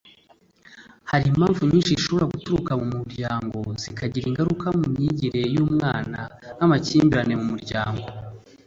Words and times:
Hari 1.09 1.25
impamvu 1.31 1.59
nyinshi 1.71 1.93
zishobora 1.97 2.31
guturuka 2.33 2.71
mu 2.79 2.87
muryango 2.99 3.57
zikagira 3.81 4.25
ingaruka 4.27 4.65
mu 4.79 4.85
myigire 4.93 5.41
y’umwana 5.53 6.19
nk’amakimbirane 6.55 7.33
mu 7.41 7.47
muryango 7.53 8.05